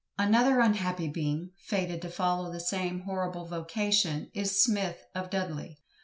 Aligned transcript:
Another 0.17 0.61
unhappy 0.61 1.07
being, 1.07 1.51
fated 1.57 2.01
to 2.01 2.09
follow 2.09 2.51
the 2.51 2.59
same 2.59 3.01
horrible 3.01 3.45
vocation, 3.45 4.31
is 4.33 4.59
SMITH, 4.59 5.05
of 5.13 5.29
Dudley. 5.29 5.77